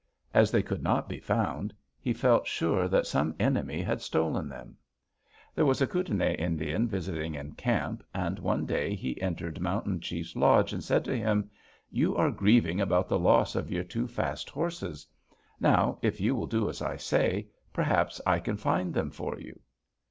As 0.33 0.49
they 0.49 0.63
could 0.63 0.81
not 0.81 1.07
be 1.07 1.19
found, 1.19 1.75
he 1.99 2.11
felt 2.11 2.47
sure 2.47 2.87
that 2.87 3.05
some 3.05 3.35
enemy 3.39 3.83
had 3.83 4.01
stolen 4.01 4.49
them. 4.49 4.75
"There 5.53 5.63
was 5.63 5.79
a 5.79 5.85
Kootenai 5.85 6.33
Indian 6.39 6.87
visiting 6.87 7.35
in 7.35 7.51
camp, 7.51 8.03
and 8.11 8.39
one 8.39 8.65
day 8.65 8.95
he 8.95 9.21
entered 9.21 9.59
Mountain 9.59 9.99
Chiefs 9.99 10.35
lodge, 10.35 10.73
and 10.73 10.83
said 10.83 11.05
to 11.05 11.15
him: 11.15 11.51
'You 11.91 12.15
are 12.15 12.31
grieving 12.31 12.81
about 12.81 13.09
the 13.09 13.19
loss 13.19 13.53
of 13.55 13.69
your 13.69 13.83
two 13.83 14.07
fast 14.07 14.49
horses. 14.49 15.05
Now, 15.59 15.99
if 16.01 16.19
you 16.19 16.33
will 16.33 16.47
do 16.47 16.67
as 16.67 16.81
I 16.81 16.97
say, 16.97 17.49
perhaps 17.71 18.19
I 18.25 18.39
can 18.39 18.57
find 18.57 18.95
them 18.95 19.11
for 19.11 19.39
you.' 19.39 19.59